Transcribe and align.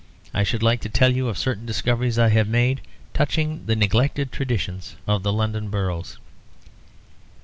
I 0.33 0.41
should 0.41 0.63
like 0.63 0.81
to 0.81 0.89
tell 0.89 1.13
you 1.15 1.27
of 1.27 1.37
certain 1.37 1.67
discoveries 1.67 2.17
I 2.17 2.29
have 2.29 2.47
made 2.47 2.81
touching 3.13 3.67
the 3.67 3.75
neglected 3.75 4.31
traditions 4.31 4.95
of 5.07 5.21
the 5.21 5.31
London 5.31 5.69
boroughs. 5.69 6.17